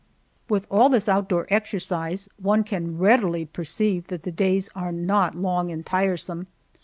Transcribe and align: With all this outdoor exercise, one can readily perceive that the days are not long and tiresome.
With 0.49 0.65
all 0.71 0.89
this 0.89 1.07
outdoor 1.07 1.45
exercise, 1.51 2.27
one 2.41 2.63
can 2.63 2.97
readily 2.97 3.45
perceive 3.45 4.07
that 4.07 4.23
the 4.23 4.31
days 4.31 4.67
are 4.73 4.91
not 4.91 5.35
long 5.35 5.69
and 5.69 5.85
tiresome. 5.85 6.47